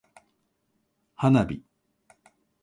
[1.15, 1.61] 花火